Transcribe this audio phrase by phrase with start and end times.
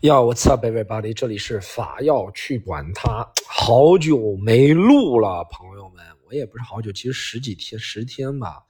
[0.00, 8.62] 要我 up everybody，这里是法要去管他，好久没录了，朋友们，我也不是好久，其实十几天、十天吧。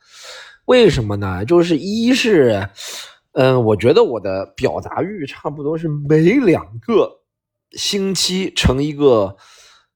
[0.65, 1.45] 为什么呢？
[1.45, 2.67] 就是一是，
[3.33, 7.21] 嗯，我觉得我的表达欲差不多是每两个
[7.73, 9.37] 星期成一个。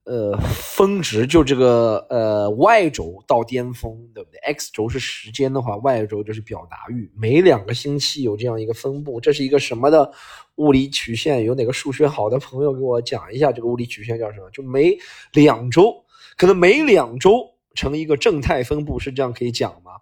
[0.05, 7.09] 呃，峰值就这个呃，Y 轴到巅峰，对不对？X 轴是时间的话，Y 轴就是表达欲。
[7.17, 10.13] 每两个星期有这样一个分布，这是一个什么的
[10.57, 11.45] 物理曲线？
[11.45, 14.51] 有哪个数学好的朋友给我讲一下这个物理曲线叫什么？
[14.51, 14.99] 就每
[15.35, 16.05] 两周，
[16.37, 19.93] 可能每两周成一个正态分布，是这样可以讲吗？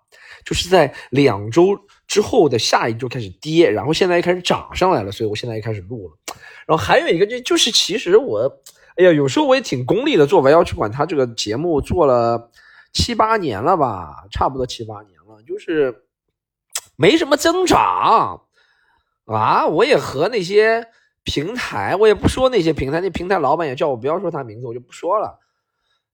[0.46, 6.14] 就是在两周之后的下一周开始跌，然后现在又开始涨上来了，所以我现在又开始录了。
[6.66, 8.50] 然后还有一个就就是其实我。
[8.96, 12.50] 哎呀，有时候我也挺功利的，做完要去管他这个节目做了
[12.92, 16.02] 七八年了吧，差不多七八年了，就是
[16.96, 18.42] 没什么增长
[19.26, 19.66] 啊。
[19.66, 20.88] 我也和那些
[21.22, 25.38] 平台，我也不说那些平台，那平台老板也叫我不要说他名字，我就不说了。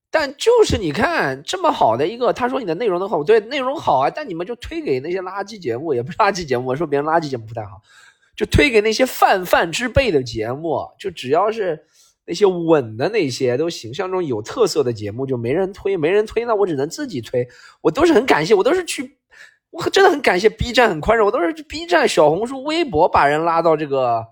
[0.09, 7.81] 但就是你看这么好的一个，他说你的内容都好，对，内容好啊，但你们就推给那些垃圾节目，也不是垃圾节目，我说别人垃圾节目不太好，
[8.35, 11.85] 就推给那些泛泛之辈的节目，就只要是。
[12.29, 17.47] 那些稳的那些都形象中有特色的节目就没人推，没人推，那我只能自己推。
[17.79, 19.17] 我都是很感谢，我都是去，
[19.69, 24.25] 我真的很感谢 B 站很宽容，我都是 B 站、小红书、微博把人拉到这个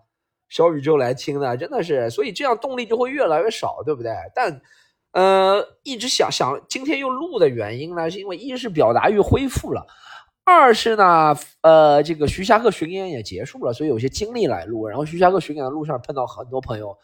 [0.49, 4.11] 小宇宙来听的，真的是，所以这样动力就会越来越少，对不对？
[4.35, 4.61] 但，
[5.13, 9.87] 呃，一直想想今天又录的原因呢，是因为一是表达欲恢复了，
[10.43, 14.85] 二是呢，呃，这个徐霞客巡演也结束了，所以有些精力来录。
[14.85, 16.97] 然后徐霞客巡演的路上碰到很多朋友。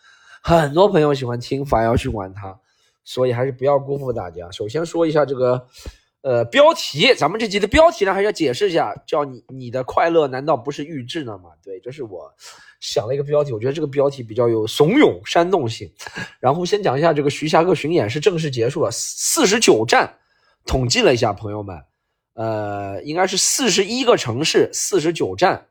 [0.43, 2.59] 很多朋友喜欢听法要去管它，
[3.03, 4.49] 所以还是不要辜负大家。
[4.51, 5.67] 首先说一下这个，
[6.21, 11.51] 呃，标题，咱们这集的标题呢，还是要解释一下，叫你你的快乐难道不是预制的吗？
[11.63, 12.31] 对，这是我
[12.79, 15.91] 想了一个标题，我觉得这个标题比较有怂恿煽动性。
[16.41, 20.11] 然后先讲一下这个徐霞客巡演是正式结束了，四十九站，
[20.65, 21.79] 统计了一下，朋友们，
[22.33, 25.67] 呃，应该是四十一个城市，四十九站。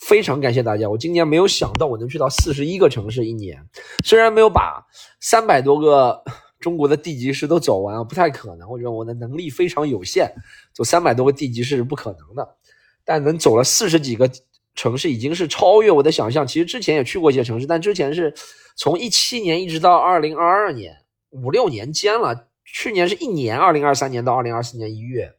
[0.00, 0.88] 非常感谢大家！
[0.88, 3.64] 我今年没有想到我能去到四十一个城市一年，
[4.04, 4.84] 虽然没有把
[5.20, 6.24] 三百多个
[6.58, 8.68] 中国的地级市都走完，不太可能。
[8.68, 10.32] 我觉得我的能力非常有限，
[10.72, 12.56] 走三百多个地级市是不可能的。
[13.04, 14.30] 但能走了四十几个
[14.74, 16.46] 城市，已经是超越我的想象。
[16.46, 18.32] 其实之前也去过一些城市，但之前是
[18.76, 20.96] 从一七年一直到二零二二年，
[21.30, 22.46] 五六年间了。
[22.64, 25.34] 去年是一年，二零二三年到二零二四年一月，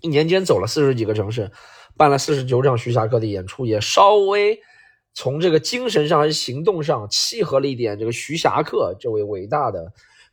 [0.00, 1.50] 一年间走了四十几个城市。
[1.98, 4.60] 办了四十九场徐霞客的演出，也稍微
[5.14, 9.90] 从这个精神上还是行动上契合了一点这个徐霞客这位伟大的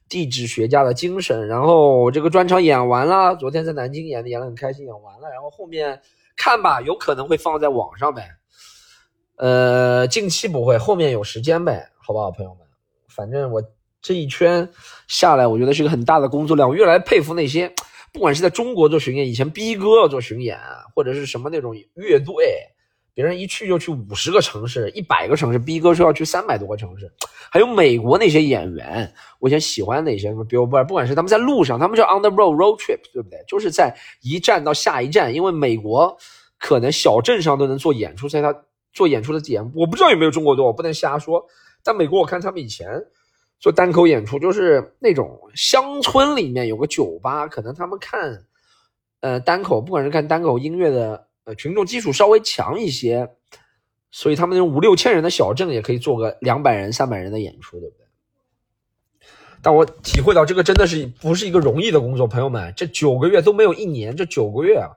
[0.10, 1.48] 地质学家的精神。
[1.48, 5.30] 然后这个专场演完了，昨天在南京演的，演的很开心，演完了。
[5.30, 6.02] 然后后面
[6.36, 8.28] 看吧，有可能会放在网上呗。
[9.38, 12.68] 呃，近期不会，后面有时间呗，好不好，朋友们？
[13.08, 13.64] 反正我
[14.02, 14.68] 这一圈
[15.08, 17.74] 下来，我觉得是一个很大的工作量，我越来越佩服那些。
[18.14, 20.56] 不管是在中国做巡演，以前逼哥要做巡演，
[20.96, 22.56] 或者是什么那种乐队，
[23.12, 27.12] 别人一去就去五十个城市、一百个城市，逼哥说要去三百多个城市。
[27.50, 33.44] 还有美国那些演员，我以前喜欢那些什么 Billboard，不管是他们在路上，他们叫 on the road road trip，对不对？
[33.48, 36.16] 就是在一站到下一站，因为美国
[36.60, 38.56] 可能小镇上都能做演出，在他
[38.94, 41.44] 做演出的点我不知道有没有中国多，我不能瞎说。
[41.84, 42.88] 但美国我看他们以前。
[43.64, 48.44] 做单口演出就是那种乡村里面有个酒吧，可能他们看，
[49.22, 53.30] 呃，单口，不管是看单口音乐的，呃，群众基础稍微强一些，
[54.12, 58.06] 所以他们那种五六千人的小镇也可以做个两百人、三百人的演出，对不对？
[59.62, 64.92] 但我体会到这个真的是不是一个容易的工作，朋友们，这九个月都没有一年，这九个月啊，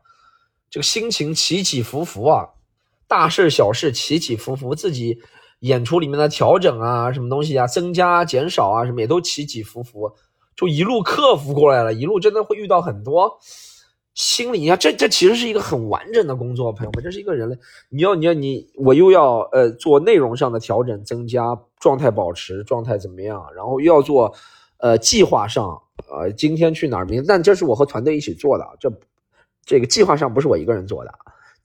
[0.69, 2.49] 这个心情起起伏伏啊，
[3.06, 5.21] 大事小事起起伏伏，自己。
[5.61, 10.12] 演出里面的调整啊，什么东西啊，增加、减少啊，什么也都起起伏伏，
[10.55, 11.94] 就一路克服过来了。
[11.94, 13.39] 一路真的会遇到很多
[14.15, 17.59] 心理，你看，这这其实是一个很完整的工作，朋友们，这是一个人类。
[17.91, 24.35] 你要你要你，我又要呃做内容上的调整、增加、状态保持、状态怎么样，然后又要做
[24.79, 28.91] 呃计划上，呃今天去哪儿，明，但这是我和团队一起做的，这
[29.64, 31.12] 这个计划上不是我一个人做的。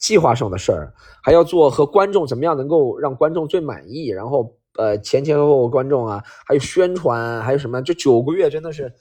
[0.01, 7.83] 计划上的事儿，还要做和观众怎么样能够让观众最满意，然后呃前前后后观众啊，还有宣传，还有什么？
[7.83, 8.92] 这九个月真的是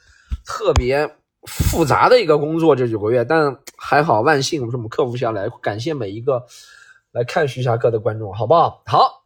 [0.44, 1.16] 特别
[1.46, 6.44] 复杂的一个工作，这九个月，但还好，万幸我们克服下来，感谢每一个
[7.12, 8.82] 来看徐霞客的观众，好不好？
[8.84, 9.22] 好，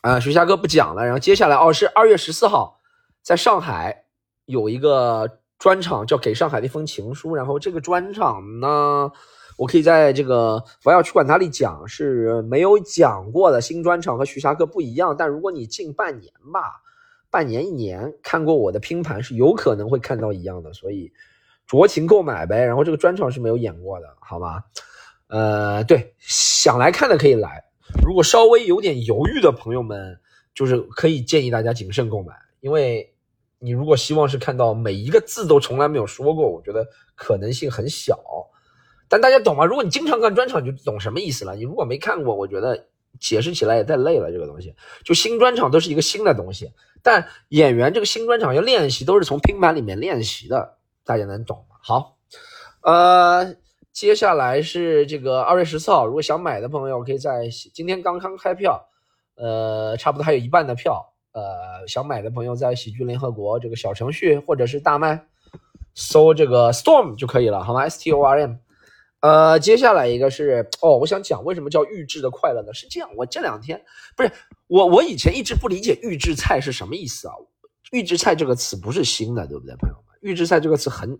[0.00, 2.80] 啊，徐霞客不讲了，然后接下来哦是二月十四号，
[3.22, 4.04] 在上海
[4.46, 9.12] 有一个专场叫《给上海的一封情书》，然后这个专场呢。
[9.56, 16.82] 我可以在这个我要去管它里讲是没有讲过的新专场和徐霞客不一样，但如果你近半年吧，
[17.30, 21.12] 半年一年看过我的拼盘是有可能会看到一样的，所以
[21.68, 22.64] 酌情购买呗。
[22.64, 24.62] 然后这个专场是没有演过的，好吗？
[25.28, 27.64] 呃，对，想来看的可以来，
[28.04, 30.20] 如果稍微有点犹豫的朋友们，
[30.54, 33.12] 就是可以建议大家谨慎购买，因为。
[33.58, 38.20] 你如果希望是看到每一个字都从来没有说过，我觉得可能性很小。
[39.08, 39.64] 但大家懂吗？
[39.64, 41.54] 如果你经常看专场，你就懂什么意思了。
[41.54, 42.86] 你如果没看过，我觉得
[43.20, 44.32] 解释起来也太累了。
[44.32, 44.74] 这个东西，
[45.04, 46.72] 就新专场都是一个新的东西，
[47.02, 50.76] 但演员这个新专场要练习，都是从拼盘里面练习的。
[51.04, 51.76] 大家能懂吗？
[51.82, 52.16] 好，
[52.82, 53.54] 呃，
[53.92, 58.88] 接下来是这个二月十四号，如果想买的朋友，可以在今天刚刚开票，
[59.36, 61.12] 呃，差不多还有一半的票。
[61.32, 65.26] 呃，想买的朋友在喜剧联合国这个小程序或者是大麦
[65.94, 68.54] 搜这个 Storm 就可以了，好吗？S T O R M。
[69.20, 72.72] 呃，接下来一个是哦，我想讲为什么叫预制的快乐呢？
[72.74, 73.82] 是这样，我这两天
[74.16, 74.30] 不是
[74.66, 77.34] 我，我以前一直不理解预制菜是什么意思啊？
[77.92, 80.18] 预制菜这个词不是新的，对不对，朋友们？
[80.20, 81.18] 预制菜这个词很。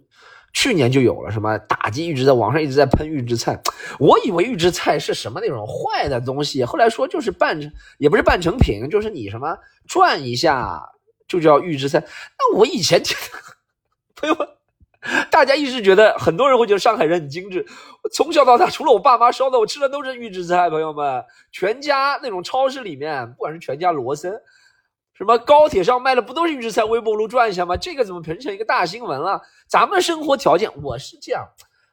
[0.52, 3.60] 去年就有了什么打击预制在，网上一直在喷预制菜，
[3.98, 10.80] 我以为预制菜是什么那种坏的东西，后来说就是半成，也不是半成品，就是你什么转一下
[11.28, 12.02] 就叫预制菜。
[12.38, 13.14] 那我以前听
[14.16, 14.48] 朋友们，
[15.30, 17.64] 大家一直觉得很多人会觉得上海人很精致，
[18.12, 20.68] 从小到大除了我爸妈烧的，我吃的都是预制菜。
[20.68, 24.40] 朋友们，全家那种超市里面，不管是全家、罗森。
[25.14, 26.84] 什么高铁上卖的不都是预制菜？
[26.84, 27.76] 微波炉转一下吗？
[27.76, 29.40] 这个怎么变成一个大新闻了？
[29.68, 31.46] 咱们生活条件，我是这样，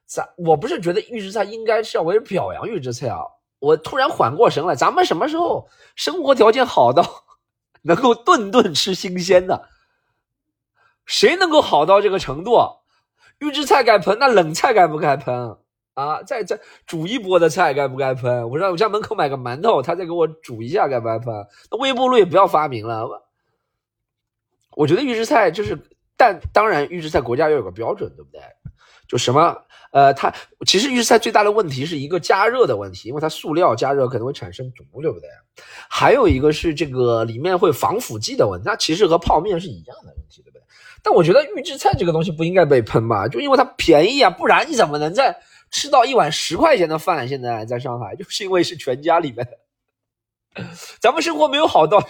[0.05, 3.19] 咱我不是觉得预制菜应该是要为表扬预制菜啊。
[3.59, 7.05] 我突然缓过神来，咱们什么时候生活条件好到
[7.83, 9.69] 能够顿顿吃新鲜的？
[11.05, 12.82] 谁能够好到这个程度？
[13.43, 15.57] 预制菜该喷，那冷菜该不该喷？
[15.93, 18.49] 啊，再再煮一波的菜该不该喷？
[18.49, 21.33] 我让我家门口买个馒头，他再给我煮一下该不该喷？
[21.69, 23.07] 那微波炉也不要发明了。
[24.75, 25.77] 我觉得预制菜就是，
[26.17, 28.41] 但当然预制菜国家要有个标准，对不对？
[29.07, 29.55] 就什么
[29.91, 30.33] 呃，它
[30.65, 35.29] 其实预制菜最大的问题是一个加热的问题，因为它塑料加热可能会产生毒，对不对？
[35.87, 40.63] 还有一个是这个里面会防腐剂的问题，那其实和泡面是一样的问题，对不对？
[41.03, 43.27] 但我觉得预制菜这个东西不应该被喷吧？
[43.27, 45.37] 就因为它便宜啊，不然你怎么能在？
[45.75, 49.47] 吃到一碗十块钱的饭，现在在上海就是因为是全家里面，
[50.99, 52.07] 咱们生活没有好到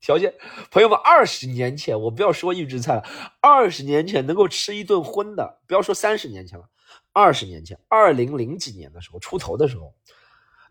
[0.00, 0.32] 条件。
[0.70, 3.04] 朋友们，二十年前我不要说预制菜了，
[3.42, 6.64] 二十年前能够吃一顿荤的，不要说三十年前了，
[7.12, 9.92] 二十年前，二零零几年的时候出头的时候，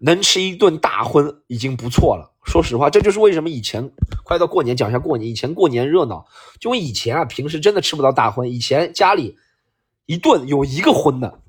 [0.01, 2.33] 能吃一顿大荤已经不错了。
[2.43, 3.91] 说实话，这就是为什么以前
[4.23, 5.29] 快到过年，讲一下过年。
[5.29, 6.25] 以前过年热闹，
[6.59, 9.37] 就因为以前啊，平时真的吃不到大荤，以前家里
[10.07, 11.39] 一顿有一个荤的。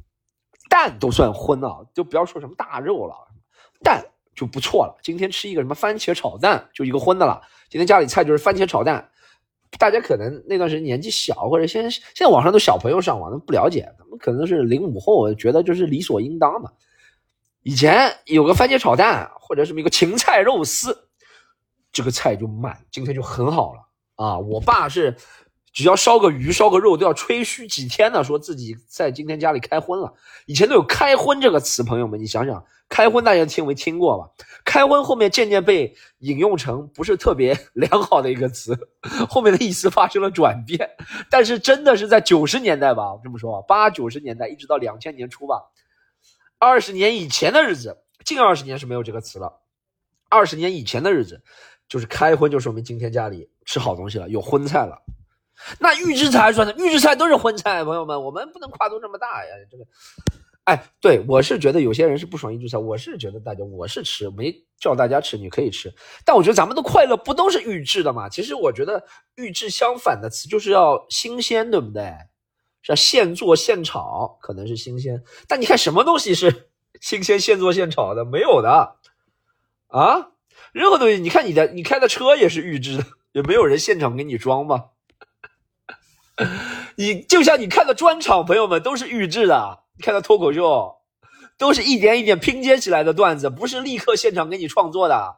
[0.68, 3.14] 蛋都算荤啊，就不要说什么大肉了，
[3.82, 4.04] 蛋
[4.34, 4.98] 就不错了。
[5.02, 7.42] 今天吃一个什么番茄炒蛋，就一个荤的了。
[7.68, 9.10] 今天家里菜就是番茄炒蛋。
[9.78, 16.72] 大家可能那段时间年纪小，或者现现在网上都小朋友上网，他们不了解，他们可能是零五后，觉得就是理所应当的。
[17.62, 21.08] 以前有个番茄炒蛋，或者什么一个芹菜肉丝，
[21.92, 23.80] 这个菜就满，今天就很好了
[24.16, 24.38] 啊。
[24.38, 25.16] 我爸是。
[25.74, 30.12] 只要烧个鱼、烧个肉，都要吹嘘几天呢，说自己在今天家里开荤了。
[30.44, 34.28] 以前都有“开荤”这个词，朋友们，你想想，“开荤”大家听没听过吧
[34.66, 38.78] ？“开荤”后面渐渐被引用成不是特别 良好的一个词，
[39.30, 40.90] 后面的意思发生了转变。
[41.30, 45.54] 但是真的是在九十年代吧，我这么说，八九十年代一直到两千年初吧，
[46.64, 49.52] 二十年以前的日子，近二十年是没有这个词了。
[50.30, 51.42] 二十年以前的日子，
[51.88, 54.96] 就是开荤，就说明今天家里吃好东西了，有荤菜了。
[55.80, 59.50] 那预制菜算的，预制菜都是荤菜，朋友们，我们不能跨度这么大呀。
[59.68, 59.84] 这个，
[60.62, 65.92] 哎，对我是觉得有些人是不爽预制菜，我是觉得大家我是吃，没叫大家吃，你可以吃。
[66.24, 68.28] 但我觉得咱们的快乐不都是预制的吗？
[68.28, 69.04] 其实我觉得
[69.34, 72.14] 预制相反的词就是要新鲜，对不对？
[72.82, 75.22] 是现做现炒，可能是新鲜。
[75.46, 76.70] 但你看什么东西是
[77.00, 78.24] 新鲜现做现炒的？
[78.24, 78.96] 没有的
[79.88, 80.30] 啊，
[80.72, 84.86] 任何东西，你看你的你开的车也是预制的，也没有人现场给你装吧。
[86.96, 89.84] 你就像你看的专场，朋友们都是预制的。
[89.96, 90.96] 你看的脱口秀，
[91.58, 95.36] 都是一点一点拼接起来的段子，不是立刻现场给你创作的。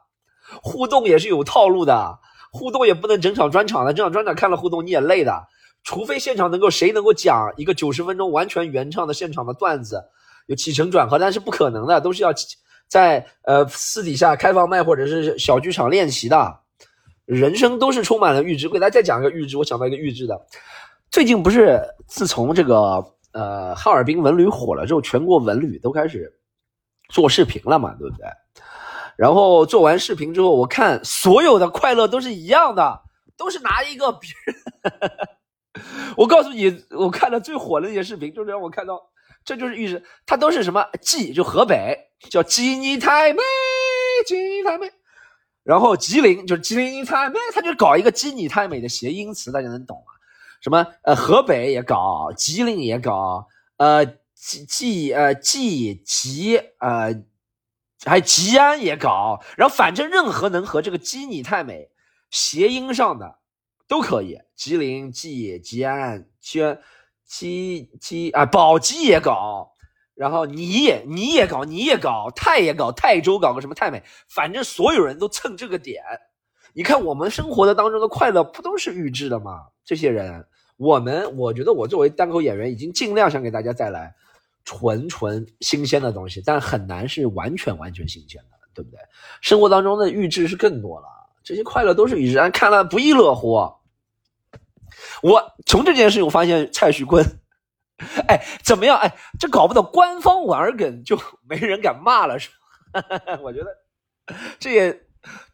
[0.61, 2.19] 互动也是有套路的，
[2.51, 5.47] 互动也不能整场专场的，整场专场看了互动你也累的。
[5.85, 10.03] 除非现场能够谁能够讲一个九十分钟完全原唱的现场的段子，
[10.47, 12.33] 有起承转合，但是不可能的，都是要
[12.87, 16.59] 在呃私底下开放麦或者是小剧场练习的。
[17.25, 20.39] 人生都是充满了预知，我给大家再讲一个预知，我想到一个预知的。
[21.09, 26.31] 最近不是自从这个呃哈尔滨文旅火了之后，全国文旅都开始
[27.09, 28.27] 做视频了嘛，对不对？
[29.17, 33.01] 然后做完视频之后，我看所有的快乐都是一样的，
[33.37, 35.11] 都是拿一个别人。
[36.17, 39.01] 我告诉你，我看的最火的那些视频，就是让我看到，
[39.43, 41.97] 这就是预示，它都是什么吉，就河北
[42.29, 43.41] 叫吉你太美，
[44.25, 44.91] 吉你太美。
[45.63, 50.13] 然后吉林就是吉林你太美，他就搞一个吉你太美的谐音词，大家能懂吗？
[50.61, 57.23] 什么呃，河北也搞，吉林也搞，呃，吉吉呃吉吉呃。
[58.05, 61.89] 还吉安也搞，然后反正任何能和这个鸡你太美
[62.29, 63.39] 谐音上的
[63.87, 64.37] 都可以。
[64.55, 66.61] 吉林、吉野吉安、吉
[67.25, 69.71] 吉吉啊，宝鸡也搞，
[70.13, 76.03] 然后你也你也搞，你也搞，泰也搞，泰州搞个什么泰美，反正所有人都蹭这个点。
[76.73, 79.65] 你看我们生活的当中的快乐不都是预制的吗？
[79.83, 80.45] 这些人，
[80.77, 84.13] 我们我觉得我作为单口演员已经尽量想给大家带来。
[84.67, 88.99] 纯纯新鲜的东西，但很难是完全完全新鲜的，对不对？
[89.39, 91.05] 生活当中的预制是更多了，
[91.43, 93.71] 这些快乐都是预制，看了不亦乐乎。
[95.21, 97.23] 我从这件事我发现蔡徐坤，
[98.27, 98.97] 哎，怎么样？
[98.97, 102.49] 哎，这搞不懂官方玩梗就没人敢骂了，是
[102.91, 103.39] 吧？
[103.43, 103.67] 我觉得
[104.59, 105.01] 这也。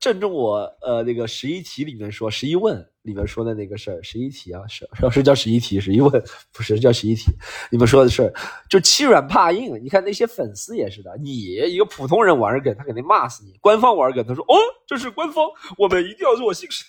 [0.01, 6.11] 正中我呃那个十一题里面说十一问里面说的那个事儿，十一题啊是是叫十一题，十一问
[6.51, 7.31] 不是叫十一题。
[7.71, 8.33] 你们说的事儿
[8.69, 15.45] 就欺软怕硬，你看那些粉丝也是的，你一个普通人玩梗，他肯定骂死你；官方玩梗，他说哦这是官方，
[15.77, 16.83] 我们一定要做新事。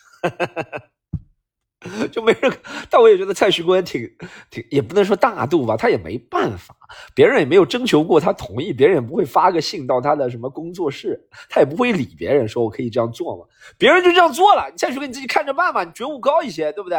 [2.13, 2.53] 就没人，
[2.89, 4.09] 但我也觉得蔡徐坤挺
[4.51, 6.75] 挺，也不能说大度吧，他也没办法，
[7.15, 13.45] 别人也没有征求过他同意，别人也不会发个信到他的什么工作室，他也不会理别人说我可以这样做吗？
[13.77, 16.99] 别人就这样做了，蔡徐坤你自己看着办嘛，你觉悟高一些，对不对？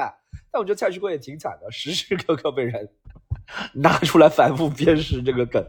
[0.51, 2.89] 但我觉得蔡徐坤也挺惨的，时时刻刻被人
[3.73, 5.65] 拿出来反复鞭尸这个梗，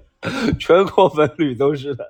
[0.59, 2.05] 全国文旅都是的，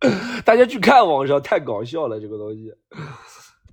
[0.44, 2.74] 大家去看网上太搞笑了，这个东西。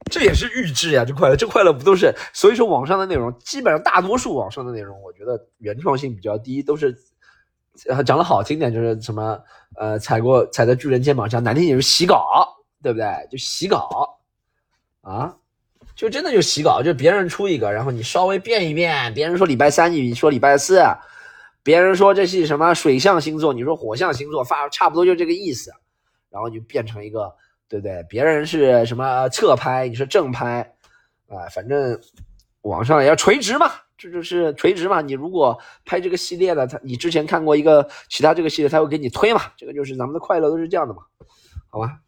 [0.10, 2.14] 这也是预制呀，这快乐，这快乐不都是？
[2.32, 6.98] 所以说网上的内容，基本上大多数网上的内容，我觉得原创性比较低，都是
[8.06, 9.38] 讲的好听点，就是什么
[9.76, 12.48] 呃踩过踩在巨人肩膀上，难听点就是洗稿，
[12.82, 13.06] 对不对？
[13.30, 14.18] 就洗稿
[15.02, 15.36] 啊，
[15.94, 20.82] 就真的就洗稿，就别人出一个，然后你稍微变一变，别人说礼拜三，你说礼拜四，
[21.64, 25.70] 别人说这是什么水象星座，你说火象星座，发差不多就这个意思，
[26.30, 27.36] 然后就变成一个。
[27.70, 28.04] 对不对？
[28.10, 30.62] 别人是什么侧拍，你是正拍，
[31.28, 32.00] 啊，反正
[32.62, 35.02] 网上也要垂直嘛，这就是垂直嘛。
[35.02, 39.42] 你如果拍这个系列的，他你之前看过一个其他这个系列，他会给你推嘛。
[39.58, 41.02] 这个就是咱们的快乐都是这样的嘛，
[41.70, 42.00] 好吧？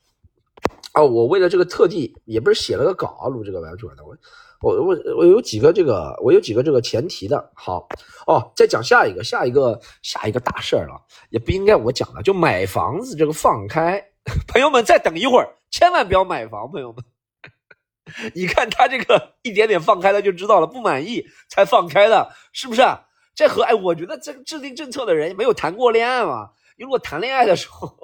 [0.94, 4.18] 哦，我为了这个特地也不是写了个稿录这个完整的，我
[4.62, 7.52] 我我我有几个这个我有几个这个前提的。
[7.54, 7.88] 好
[8.26, 11.00] 哦，再讲下一个下一个下一个大事了，
[11.30, 14.04] 也不应该我讲了，就买房子这个放开。
[14.48, 16.72] 朋友们，再等一会儿，千万不要买房。
[16.72, 17.04] 朋友们，
[18.36, 22.82] 你看他这个一点点放开了就知道了，不满意才放开的，是不是？
[23.36, 26.50] 这和哎，我觉得这个制定政策的人没有谈过恋爱嘛？
[26.78, 27.98] 你如果谈恋爱的时候，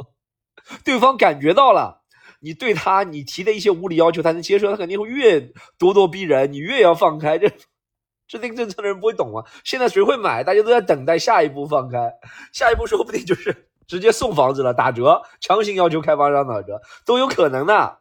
[0.83, 2.03] 对方感觉到了
[2.39, 5.39] 你对他你提的一些无理要求，他能接受，他肯定会越
[5.77, 7.37] 咄咄逼人，你越要放开。
[7.37, 7.49] 这
[8.27, 9.45] 制定政策的人不会懂啊？
[9.63, 10.43] 现在谁会买？
[10.43, 12.13] 大家都在等待下一步放开，
[12.53, 13.69] 下一步说不定就是。
[13.87, 17.97] 直接送房子了，打折，强行要求开发商打折都有可能的，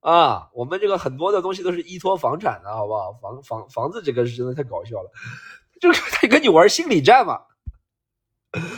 [0.00, 3.12] 啊，我们这个很多的东西都是依托房产的，好不好？
[3.20, 5.10] 房房房子这个是真的太搞笑了，
[5.80, 7.40] 就是他跟你玩心理战嘛。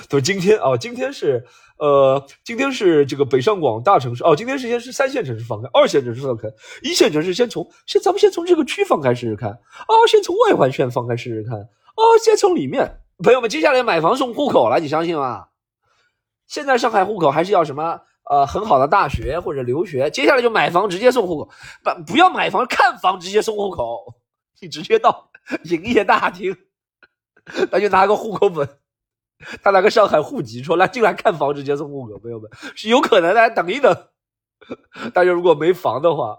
[0.08, 1.46] 都今天啊，今天是
[1.78, 6.48] 呃，今天是这个北上广大城市哦，今天是先是三线城市放开，二线城市放开，
[6.82, 15.46] 一线城市先从先咱们先从这个区放开试试看，哦，先从外环线放开试试看，哦，先从里面，朋友们，接下来买房送户口了，你相信吗？
[16.50, 18.00] 现在上海户口还是要什么？
[18.24, 20.10] 呃，很好的大学或者留学。
[20.10, 21.50] 接下来就买房直接送户口，
[21.84, 24.16] 不不要买房看房直接送户口。
[24.60, 25.30] 你直接到
[25.62, 26.56] 营业大厅，
[27.70, 28.68] 那就拿个户口本，
[29.62, 33.48] 他拿个上海户籍出来进来看房直接送户口，朋友们是有可能的。
[33.50, 34.08] 等一等，
[35.14, 36.36] 大家如果没房的话。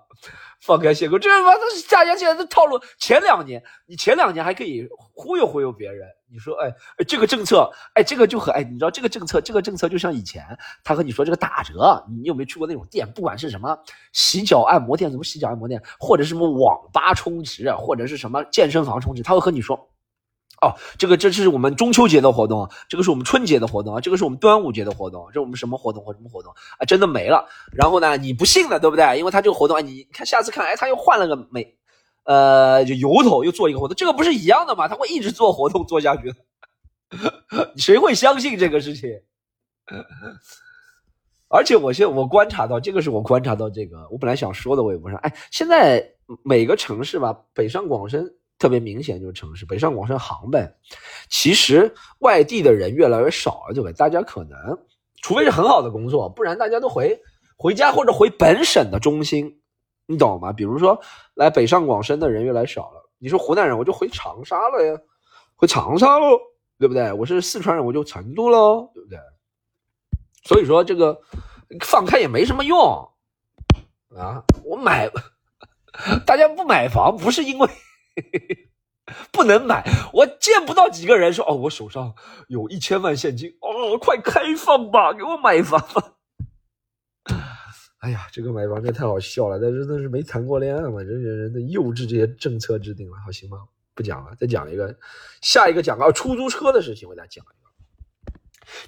[0.62, 2.80] 放开限购，这他妈都是大家现在的套路。
[3.00, 6.72] 前两年，你前两年还可以忽悠忽悠别人，你说，哎，
[7.08, 10.46] 这个政策，哎，这个就和，哎，你知道这个政策，这个政策就像以前
[10.84, 13.12] 他和你说这个打折，你有没有去过那种店？
[13.12, 13.78] 不管是什么
[14.14, 19.91] 洗脚按摩店，什么洗脚按摩店，或者什么网吧充值，或者是什么健身房充值，他会和你说。
[20.62, 26.86] 哦，这个这是我们中秋节的活动，这个是我们春节的活动，这个是我们端午节的活动，这我们什么活动或什么活动啊？
[26.86, 27.48] 真的没了。
[27.74, 29.18] 然后呢，你不信了，对不对？
[29.18, 31.76] 因为他这个活动，你看下次看，哎，他又换了个美，
[32.26, 34.88] 呃，就由头又做一个活动，这个不是一样的吗？
[34.88, 36.32] 他会一直做活动做下去，
[37.76, 39.10] 谁会相信这个事情？
[41.50, 45.18] 而且我现在我观察到，这个是我观察到这个，我本来想说的，我也不说。
[45.18, 46.08] 哎，现在
[46.46, 50.72] 每个城市吧，北上广深特别明显就是城市，北上广深杭呗。
[51.30, 53.92] 其实外地的人越来越少了，对吧？
[53.98, 54.78] 大家可能，
[55.24, 57.20] 除非是很好的工作，不然大家都回
[57.58, 59.60] 回家或者回本省的中心，
[60.06, 60.54] 你懂吗？
[60.54, 61.02] 比如说
[61.34, 63.10] 来北上广深的人越来越少了。
[63.18, 64.96] 你说湖南人，我就回长沙了呀，
[65.56, 66.38] 回长沙喽，
[66.78, 67.12] 对不对？
[67.14, 69.18] 我是四川人，我就成都喽，对不对？
[70.44, 71.20] 所以说这个
[71.80, 72.80] 放开也没什么用
[74.16, 74.44] 啊！
[74.64, 75.10] 我买，
[76.28, 77.68] 大家不买房不是因为
[79.32, 82.14] 不能买，我见不到几个人说哦，我手上
[82.48, 86.14] 有一千万现金哦，快开放吧，给我买房吧！
[88.00, 93.58] 哎呀，这个买房这太好笑了，但是那是没谈过恋爱嘛，这些人的幼稚，这些政策制定了，好行吗？
[93.94, 94.96] 不讲了，再讲一个，
[95.42, 98.34] 下一个讲个出租车的事情，我再讲一个。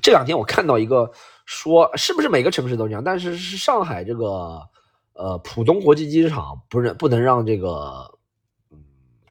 [0.02, 1.12] 这两天我看到一个。
[1.46, 3.04] 说是不是每个城市都这样？
[3.04, 4.62] 但是是上海这个
[5.12, 8.13] 呃浦东国际机场不能不能让这个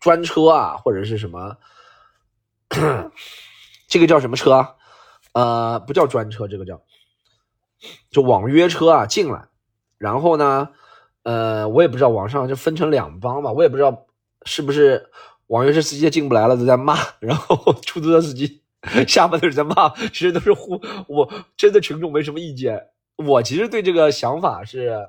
[0.02, 1.56] 专车啊或者是什么
[3.88, 4.74] 这个叫什么车？
[5.32, 6.82] 呃不叫专车，这个叫
[8.10, 9.48] 就网约车啊进来。
[9.96, 10.68] 然后呢
[11.22, 14.06] 呃我也不知道网上就分成两帮吧，我也不知道
[14.44, 15.08] 是不是
[15.46, 18.60] 网约车司机进不来了都在骂，然后出租车司机。
[19.06, 22.88] 下面的人在骂，其实都是互，我真的群众没什么意见。
[23.14, 25.08] 我其实对这个想法是，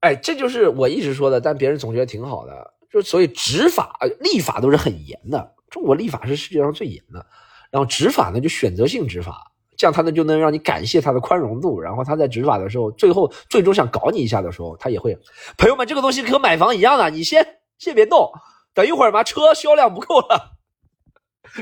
[0.00, 2.72] 哎，这就是我一直说的，但别人总觉得挺好的。
[2.90, 7.24] 就所以执法、立法都是很严的，中国立法是世界上最严的。
[7.70, 11.78] 然后执法呢，就选择性执法，这样他呢就能让你感谢他的宽容度。
[11.78, 15.16] 然后他在执法的时候，最后最终想搞你一下的时候，他也会，
[15.58, 17.46] 朋友们，这个东西和买房一样的，你先
[17.78, 18.32] 先别动，
[18.72, 20.56] 等一会儿吧，车销量不够了。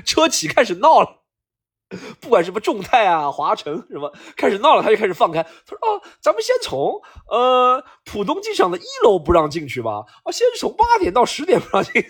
[0.04, 1.22] 车企开始闹了，
[2.20, 5.40] 不管什么众泰啊、华晨什么开始闹了，他就开始放开。
[5.42, 10.04] 他说：“哦，咱们先从呃浦东机场的一楼不让进去吧。
[10.24, 12.04] 哦，先从八点到十点不让进。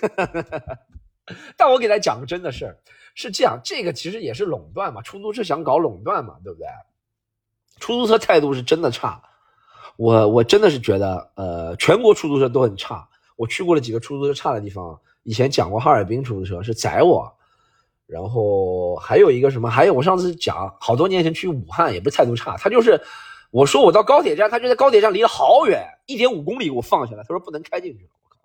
[1.58, 2.78] 但我给大家讲个真的事儿，
[3.14, 6.66] 是这样，这个其实也是垄断嘛，出租车想搞垄断嘛，对不对？
[7.78, 9.20] 出租车态度是真的差，
[9.98, 13.06] 我我真的是觉得，呃，全国出租车都很差。
[13.36, 17.30] 我去过了几个出租车差的地方，以前讲过哈尔滨出租车是宰我。”
[18.06, 19.68] 然后还有一个什么？
[19.68, 23.00] 还有我上次讲好多年前去武汉，也不是态度差，他就是
[23.50, 28.08] 我说我到高铁站，他就在高铁站离得好远，一点五公里给我放下来，他说不能开进去。
[28.24, 28.38] 我靠！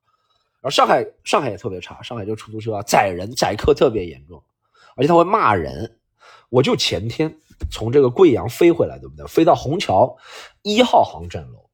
[0.62, 4.43] 然后上海上海也特别差，上海就出租车宰人宰客特别严重，
[4.95, 5.97] 而且他会骂人。
[6.50, 7.38] 我就前天
[7.69, 9.26] 从这个贵阳飞回来，对不对？
[9.28, 10.17] 飞到虹桥
[10.63, 11.69] 一号航站楼，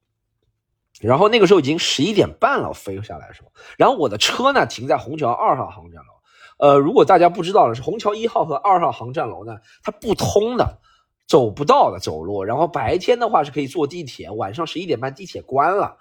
[1.00, 6.17] 然后那个时候已经十一点半了，我飞下来的时候，然后我的车呢停在虹桥二号航站楼。
[6.58, 10.80] 呃，如果大家不知道的是，虹桥一号和二号航站楼呢，它不通的，
[11.28, 12.44] 走不到的走路。
[12.44, 15.98] 然后白天的话是可以坐地铁，晚上十一点半地铁关了。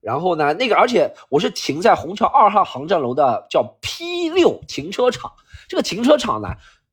[0.00, 5.32] 然后呢，那个而且我是停在虹桥二号航站楼的叫 P 六停车场。
[5.66, 6.48] 这个停车场呢，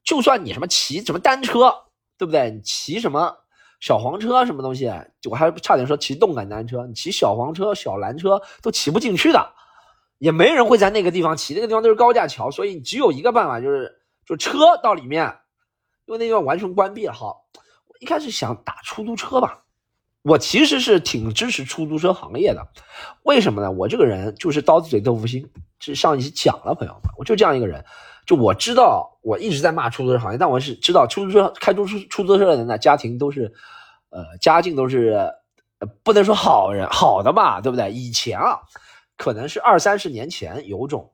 [0.05, 1.75] 就算你什么骑什么单车，
[2.17, 2.49] 对不对？
[2.49, 3.35] 你骑什么
[3.81, 4.89] 小黄车什么东西，
[5.29, 9.53] 我还差点说骑动感单车，你骑小黄车、小蓝车都骑不进去的。
[10.21, 13.91] 也没人会在那个地方骑，那个地方都是高架桥，所以只有一个办法，就是
[14.23, 15.25] 就车到里面，
[16.05, 17.11] 因为那地方完全关闭了。
[17.11, 17.47] 好，
[17.87, 19.63] 我一开始想打出租车吧，
[20.21, 22.67] 我其实是挺支持出租车行业的，
[23.23, 23.71] 为什么呢？
[23.71, 27.83] 我这个人就是刀子嘴豆腐心，这上一期讲了，朋友们，我就这样一个人，
[28.27, 33.51] 就我知道我一直在骂出租车行业，但我是知道出租车开出租出租车的人呢，家庭都是，
[34.11, 35.33] 呃，家境都是，
[36.03, 37.91] 不能说好人好的吧，对不对？
[37.91, 38.59] 以前啊。
[39.21, 41.07] 可能是二三十年前有种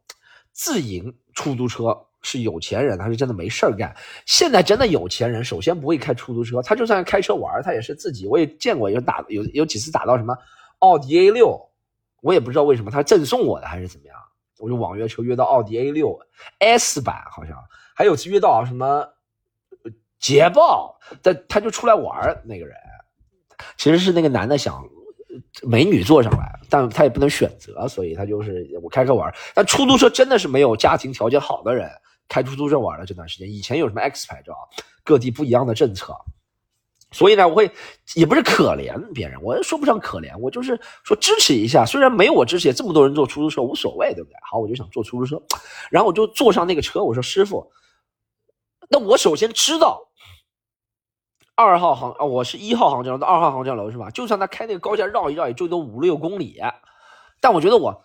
[0.54, 3.94] 自营出租车是有钱人，他是真的没事儿干。
[4.26, 8.26] 现在真的有钱人，首先不会开出租车，他就算开车玩，他也是自己。
[8.26, 10.34] 我也见过有打有有几次打到什么
[10.80, 11.60] 奥迪 A 六，
[12.22, 14.16] 我也不知道为什么他赠送我的还是怎么样，
[14.58, 16.18] 我就网约车约到奥迪 A 六
[16.60, 17.58] S 版，好像
[17.94, 19.06] 还有次约到什么
[20.18, 22.74] 捷豹，他他就出来玩那个人，
[23.76, 24.82] 其实是那个男的想。
[25.64, 29.34] 美女坐上来，但他也不能选择，所以他就是我开车玩。
[29.54, 31.90] 但出租车真的是没有家庭条件好的人
[32.28, 33.06] 开出租车玩了。
[33.06, 34.54] 这段时间，以前有什么 X 牌照，
[35.04, 36.16] 各地不一样的政策，
[37.12, 37.72] 所以呢，我会
[38.16, 41.86] 也不是可怜别人，我说不上可怜，我就是说支持一下。
[41.86, 44.36] 虽然没有我支持，也这么多人坐出租车无所谓，对不对？
[44.50, 45.42] 好，我就想坐出租车，
[45.92, 47.72] 然后我就坐上那个车，我说师傅，
[48.90, 50.07] 那我首先知道。
[51.58, 54.12] 二号航啊，我是一号航站楼到二号航站楼是吧？
[54.12, 56.62] 就算他开那个高架绕一绕，也就都五六公里。
[57.42, 58.04] 但我觉得我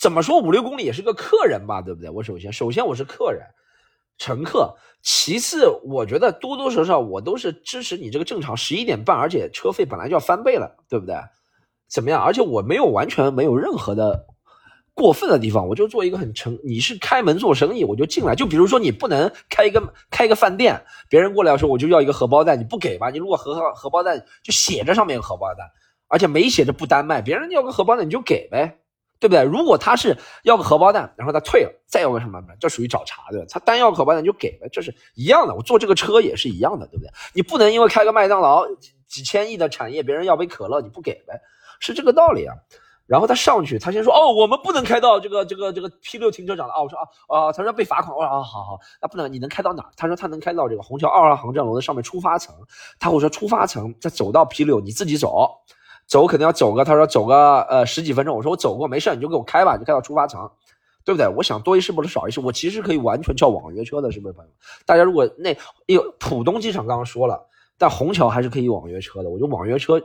[0.00, 2.08] 怎么说五六公里也是个客人吧，对不对？
[2.08, 3.46] 我首先，首先我是客人，
[4.16, 4.74] 乘客。
[5.02, 11.16] 其次，我觉得多多少少我都是支持你这个正常十一点半，而且车费本来就要翻倍了，对不对？
[11.90, 12.22] 怎么样？
[12.22, 14.24] 而且我没有完全没有任何的
[14.94, 16.58] 过分的地方，我就做一个很诚。
[16.62, 18.34] 你是开门做生意，我就进来。
[18.34, 23.08] 就比如说你不能开一个开一个饭店，别人过来说我就要一个荷包蛋，你不给吧？
[23.10, 25.66] 你如果荷荷荷包蛋就写着上面有荷包蛋，
[26.08, 28.78] 而且没写着不单卖，别人要个荷包蛋你就给呗，
[29.18, 29.42] 对不对？
[29.44, 33.46] 如果他是要个荷包蛋，然后他退了，再要个什么，这属于找茬的。
[33.46, 35.54] 他单要荷包蛋你就给呗，这是一样的。
[35.54, 37.10] 我坐这个车也是一样的，对不对？
[37.32, 38.66] 你不能因为开个麦当劳
[39.08, 41.40] 几千亿的产业，别人要杯可乐你不给呗。
[41.80, 42.54] 是这个道理啊，
[43.12, 46.82] 然后他上去，他先说哦，我们不能开到这个这个这个 P 六停车场了啊。
[46.82, 48.16] 我说啊啊，他说被罚款。
[48.16, 49.84] 我说啊，好好，那不能，你能开到哪？
[49.98, 52.54] 他说他能开到这个虹桥二号航站楼的上面出发层。
[52.98, 55.50] 他会说出发层再走到 P 六，你自己走，
[56.06, 58.34] 走肯定要走个，他说走个呃十几分钟。
[58.34, 60.50] 我说我走过没事，你就给我开吧，你开到出发层，
[61.04, 61.28] 对不对？
[61.36, 64.50] 我想多一事不如少一事，我其实可以完全叫网约车的，是不是朋友？
[64.86, 67.46] 大家如果那有浦东机场刚刚说了，
[67.76, 70.02] 但虹桥还是可以网约车的，我觉得网约车。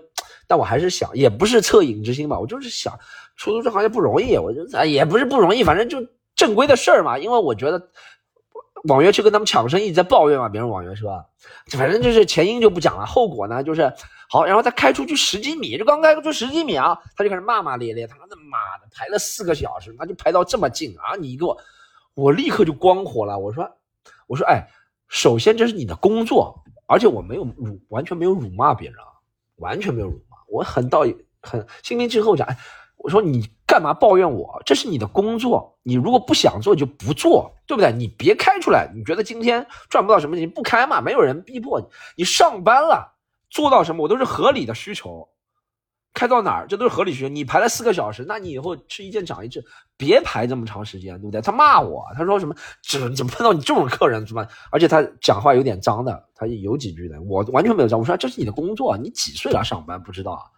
[0.47, 2.97] 但我还是想，也不是恻隐之心吧，我就是想，
[3.35, 5.99] 出租车行业不容易，我就哎也不是不容易，反正就
[6.35, 7.17] 正规的事儿嘛。
[7.19, 7.89] 因为我觉得
[8.85, 11.23] 网约车跟他们抢生意在抱怨嘛，别人网约车，
[11.71, 13.91] 反正就是前因就不讲了，后果呢就是
[14.29, 21.57] 好，然后他开出去十几米，就刚开出十几米啊，他就开始骂骂咧咧，他的妈的排了四个小时，他就排到这么近啊，你给我，
[22.13, 23.69] 我立刻就光火了，我说
[24.27, 24.65] 我说哎，
[25.09, 29.11] 首先这是你的工作，而且我没有辱，完全没有辱骂别人啊，
[29.57, 30.21] 完全没有辱。
[30.47, 31.05] 我很到
[31.41, 32.47] 很心平气和讲，
[32.97, 34.61] 我说你干嘛抱怨我？
[34.65, 37.91] 这是你的工作，你如果不想做就不做，对不对？
[37.91, 41.87] 你别开出来，你觉得今天赚不到什么钱，不开嘛，没有人逼迫你。
[42.17, 43.15] 你上班了，
[43.49, 45.29] 做到什么我都是合理的需求，
[46.17, 47.27] 开到哪儿这都是合理需求。
[47.27, 49.63] 你排了四个小时，那你以后吃一堑长一智，
[49.95, 51.39] 别排这么长时间，对不对？
[51.41, 52.55] 他骂我，他说什么？
[52.89, 54.47] 怎怎么碰到你这种客人是吧？
[54.71, 57.99] 而且他讲话有点脏的，他有几句的，我完全没有脏。
[57.99, 60.51] 我说这是你的工作，你几岁了上班不知道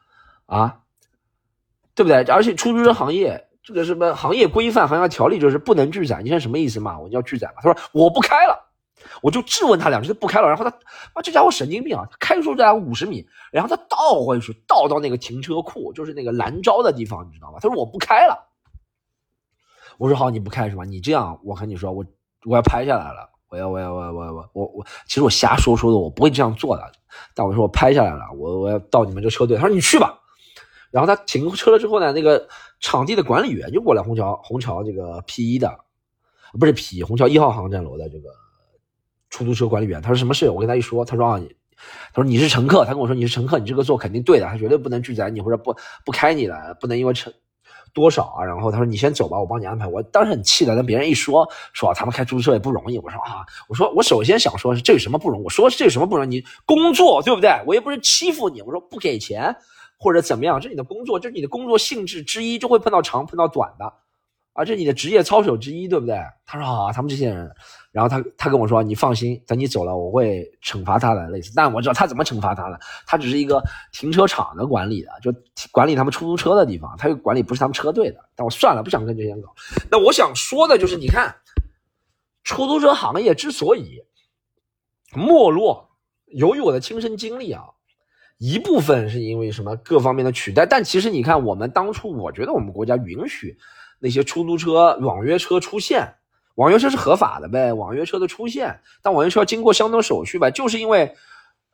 [0.45, 0.59] 啊？
[0.59, 0.77] 啊，
[1.93, 2.23] 对不对？
[2.33, 6.19] 而且出租车行业这个什么行业规范、行业条例就是不能拒载。
[6.21, 6.97] 你现在什么意思骂？
[6.97, 7.55] 我要拒载吗？
[7.61, 8.68] 他说我不开了，
[9.21, 10.47] 我就质问他两句，他不开了。
[10.47, 10.69] 然后他，
[11.13, 12.07] 啊，这家伙神经病啊！
[12.09, 17.59] 他开出来五十米，然后他倒回去，倒到那个停车库，就是那个蓝招的地方，你知道吗？
[17.61, 18.47] 他说我不开了。
[19.97, 20.83] 我说好，你不开是吧？
[20.83, 22.05] 你这样，我跟你说，我
[22.45, 26.91] 我要拍下来了，我要我要我我我我我，其实我瞎说说的，我不会这样做的。
[27.35, 29.57] 但我说我拍下来了，我我要到你们这车队。
[29.57, 30.19] 他说你去吧。
[30.91, 32.47] 然后他停车了之后呢，那个
[32.79, 35.79] 场地的管理员就过来，虹桥虹桥这个 P 一的，
[36.59, 38.29] 不是 P 虹桥一号航站楼的这个
[39.29, 40.49] 出租车管理员，他说什么事？
[40.49, 41.39] 我跟他一说，他说啊，
[42.13, 47.31] 他说你是乘客，他跟我说你是乘客，你这个做肯定对的，他绝对不能拒载你或者不不开你的，不能因为乘
[47.93, 48.43] 多少啊。
[48.43, 49.87] 然后他说你先走吧，我帮你安排。
[49.87, 52.97] 我当时很气的，跟别人一说说啊他们开出租车也不容易。
[52.99, 55.43] 我说啊，我说我首先想说是这有什么不容易？
[55.43, 56.29] 我说这有什么不容易？
[56.29, 57.49] 你工作对不对？
[57.65, 58.61] 我又不是欺负你。
[58.61, 59.55] 我说不给钱。
[60.01, 60.61] 或者怎么样？
[60.61, 63.93] 这是你的工作，这是你的工作性质之一，就会碰到长碰到短的，
[64.59, 66.19] 啊，这是你的职业操守之一，对不对？
[66.45, 67.49] 他说啊，他们这些人，
[67.93, 71.53] 然后他他跟我说，你放心，等你走了，我会惩罚他的，类似。
[71.55, 75.33] 但我知道他怎么惩罚他的，他只是一个停车场的管理的，就
[75.71, 78.19] 管理他们出租车的地方，他又管理不是他们车队的。
[78.35, 79.55] 但我算了，不想跟这些人搞。
[79.89, 81.33] 那我想说的就是，你看，
[82.43, 84.03] 出租车行业之所以
[85.15, 85.91] 没落，
[86.25, 87.63] 由于我的亲身经历啊。
[88.41, 93.57] 一部分是因为什么各方面的取代，但其实你看，我们当初我觉得我们国家允许
[93.99, 96.15] 那些出租车、网约车出现，
[96.55, 101.13] 网约车是合法的呗，网约车的出现，但网约车要经过相当手续吧，就是因为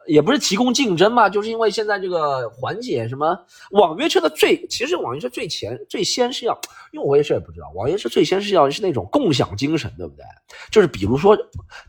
[0.07, 3.37] 也不是提供竞争嘛，就是因为现在这个缓解什么
[3.71, 6.59] 网约车的最，其实网约车最前最先是要，
[6.91, 10.23] 因为我也是也不知道，网约车最先是要是那种共享精神，对不对？
[10.71, 11.37] 就是比如说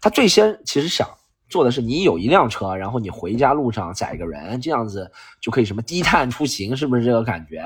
[0.00, 1.08] 他最先其实想。
[1.48, 5.08] 做的是你有一辆车，然后你回家路上载个人，这样子
[5.40, 7.58] 就可以什么低碳出行，是不是这个感觉？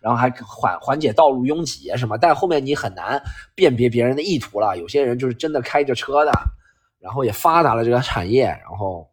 [0.00, 2.16] 然后还缓缓解道路拥挤什么？
[2.16, 3.22] 但后面你很难
[3.54, 4.78] 辨别别人的意图了。
[4.78, 6.32] 有些人就是真的开着车的，
[6.98, 9.06] 然后也发达了这个产业，然后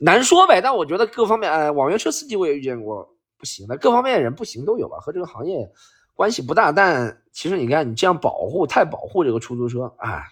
[0.00, 0.60] 难说呗。
[0.60, 5.70] 但我觉得各方面，呃，网约车司机我也遇见过不行的，各方面的人不行都有吧，和这个行业
[6.14, 6.72] 关系不大。
[6.72, 10.24] 但其实你看，你这样保护太保护这个出租车，哎，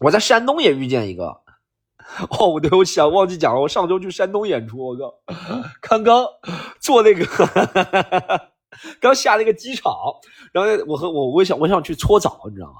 [0.00, 1.41] 我在山东也遇见一个。
[2.38, 5.14] 哦，我对我想忘记讲了，我上周去山东演出，我靠，
[5.80, 6.24] 刚刚
[6.80, 7.24] 坐那个，
[9.00, 9.92] 刚下那个机场，
[10.52, 12.74] 然后我和我我想我想去搓澡，你知道吗？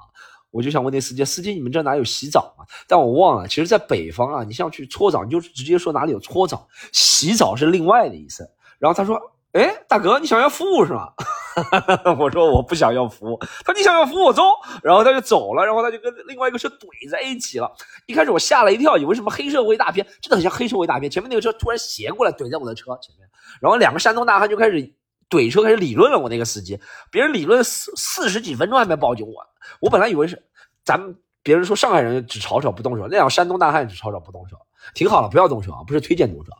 [0.50, 2.64] 我就想问那司机，司机你们这哪有洗澡吗？
[2.86, 8.46] 但我忘了，其实，在北方啊，你像去搓澡，你就直接说哪里有搓澡，洗澡是另外的意思。
[8.78, 9.18] 然后他说，
[9.52, 11.12] 哎，大哥，你想要服务是吗？
[12.18, 14.42] 我说我不想要服务，他说你想要服务我走，
[14.82, 17.70] 然后他就走了，然后他就跟另外一个车怼在一起了。
[18.06, 21.10] 一开始我吓了一跳，以为什么黑社会大片，真的很像黑社会大片。
[21.10, 23.28] 前面那个车突然斜过来怼在我的车前面，
[23.60, 24.94] 然后两个山东大汉就开始
[25.28, 26.18] 怼车，开始理论了。
[26.18, 26.78] 我那个司机，
[27.10, 29.34] 别人理论四四十几分钟还没报警，我
[29.80, 30.42] 我本来以为是
[30.84, 34.56] 咱们别人说上海人只吵吵不动手，那两个山东大汉只吵吵不动手，
[34.94, 36.52] 挺好了，不要动手啊，不是推荐动手。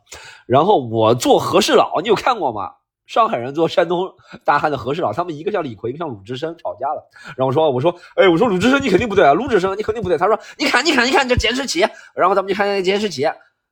[0.45, 2.71] 然后我做和事佬，你有看过吗？
[3.05, 4.09] 上海人做山东
[4.45, 7.09] 大汉的和事佬，他们一个叫李逵，一个叫鲁智深，吵架了。
[7.35, 10.17] 然后说，我说，哎，我说鲁智深你肯定不对啊，鲁智深你肯定不对。
[10.17, 11.81] 他说，你看，你看，你看这监视器。
[12.15, 13.23] 然后他们就看那个监视器，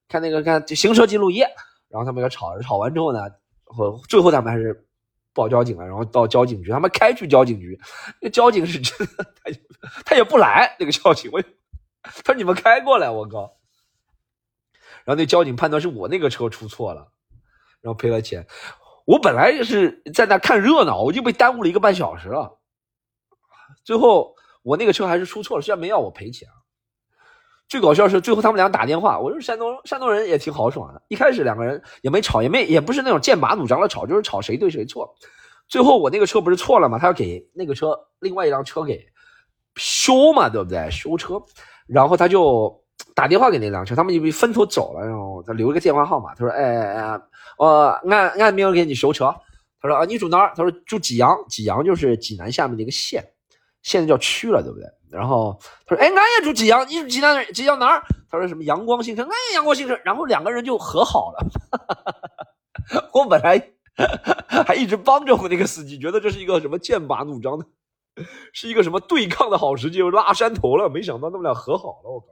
[0.10, 1.40] 看那个看行车记录仪。
[1.88, 3.20] 然后他们就吵，吵完之后呢，
[4.10, 4.86] 最后他们还是
[5.34, 5.86] 报交警了。
[5.86, 7.80] 然后到交警局，他们开去交警局，
[8.22, 9.52] 那交警是真的，他
[10.06, 10.76] 他也不来。
[10.78, 11.42] 那个交警，我
[12.04, 13.58] 他说你们开过来，我靠。
[15.04, 17.08] 然后那交警判断是我那个车出错了，
[17.82, 18.46] 然后赔了钱。
[19.06, 22.60] 我本来是在那看热闹，我就被耽误了一个半小时了。
[23.84, 26.48] 最后我那个车还是出错了，虽然没要我赔钱。
[27.68, 31.02] 最搞笑是最后他们俩打电话，我说山东山东人也挺豪爽的。
[31.08, 35.16] 一开始两个人也没吵，也没也不是那种剑拔弩张的吵，就是吵谁对谁错。
[35.68, 39.06] 最后我那个车不是错了嘛，他要给那个车另外一辆车给
[39.76, 40.90] 修嘛，对不对？
[40.92, 41.42] 修车，
[41.88, 42.80] 然后他就。
[43.16, 47.22] 打电话给那辆车，他们就分头走了，然后他留一个电话号码，他说：“哎哎哎，
[47.66, 49.34] 我按按明给你收车。”
[49.80, 53.24] 他说：“啊，你住哪儿？”他说：“住济阳，济阳就是济南下面的一个县，
[53.84, 59.26] 现在叫区了，对不对？”然后他说：“哎，俺也住济阳，你住济南哪济阳哪儿？”他说：“什么阳光新城？
[59.26, 61.46] 俺也阳光新城。”然后两个人就和好了。
[63.14, 63.62] 我本来
[64.66, 67.66] 还一直帮着我那个司机，觉得这是一个什么剑拔弩张的，
[68.54, 70.90] 是一个什么对抗的好时机，我拉山头了。
[70.90, 72.28] 没想到他们俩和好了，我靠！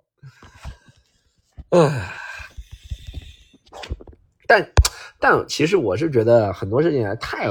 [1.77, 2.13] 唉，
[4.47, 4.71] 但
[5.19, 7.47] 但其实我是觉得很多事情太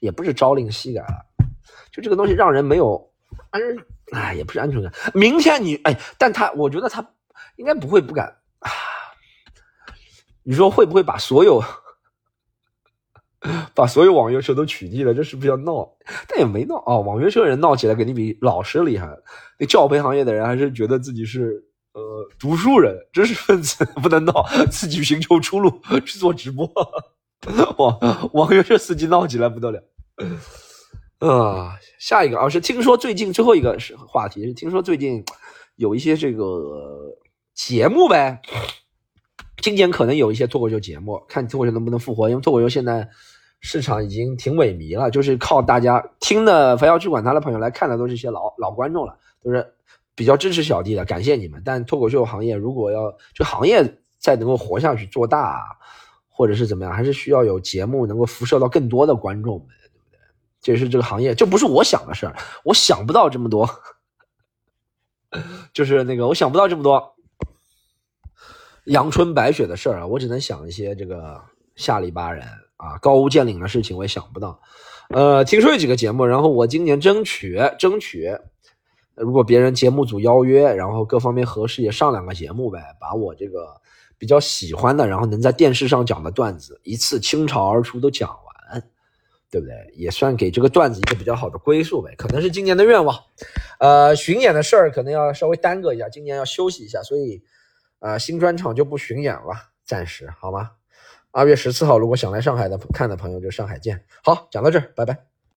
[0.00, 1.26] 也不是朝令夕改了，
[1.92, 3.12] 就这个东西让人没有
[3.50, 3.60] 安，
[4.12, 4.90] 哎，也不是安全感。
[5.12, 7.06] 明天你哎，但他我觉得他
[7.56, 8.26] 应该不会不敢
[8.60, 8.70] 啊。
[10.42, 11.62] 你说会不会把所有
[13.74, 15.12] 把所有网约车都取缔了？
[15.12, 15.96] 这是不是要闹？
[16.26, 16.96] 但也没闹啊。
[16.98, 19.08] 网约车人闹起来肯定比老师厉害。
[19.58, 21.66] 那教培行业的人还是觉得自己是。
[21.92, 25.68] 呃，读书人、知识分子不能闹，自己寻求出路
[26.06, 26.70] 去做直播。
[27.78, 29.82] 网网约车司机闹起来不得了。
[31.18, 35.24] 啊，下一个啊是听说最近最后一个是话题是听说最近
[35.74, 37.16] 有一些这个
[37.54, 38.40] 节目呗，
[39.60, 43.08] 今年可能有一些脱口秀节目，看脱口秀能不能复活，因为脱口秀现在
[43.60, 49.74] 市场已经挺萎靡了，就是靠大家听的，非要去管他的朋友来看的都是一些老老观众了，都是。
[50.20, 51.62] 比较支持小弟的，感谢你们。
[51.64, 53.82] 但脱口秀行业如果要这行业
[54.18, 55.78] 再能够活下去、做大，
[56.28, 60.18] 或者是怎么样，还是需要有节目能够辐射到更多的观众们，对不对？
[60.60, 63.66] 这是这个行业，这不是我想的事儿，我想不到这么多，
[65.72, 67.14] 就是那个我想不到这么多
[68.84, 71.40] 阳春白雪的事儿啊，我只能想一些这个
[71.76, 72.44] 下里巴人
[72.76, 74.60] 啊、高屋建瓴的事情，我也想不到。
[75.08, 78.36] 呃，听说有几个节目，然后我今年争取争取。
[79.20, 83.80] 如果别人节目组邀约，然后各方面合适，也上两个节目呗，把我这个
[84.16, 88.82] 比较喜欢的，然后能在电视上讲的段子一次倾巢而出都讲完，
[89.50, 89.74] 对不对？
[89.94, 92.14] 也算给这个段子一个比较好的归宿呗。
[92.16, 93.16] 可能是今年的愿望。
[93.78, 97.42] 呃，巡演的事儿可能要稍微耽搁一下，今年要休息一下，所以
[97.98, 100.70] 呃，新专场就不巡演了，暂时好吗？
[101.32, 104.04] 二月十四号，如果想来上海的看的朋友，就上海见。
[104.24, 105.29] 好，讲到这儿，拜拜。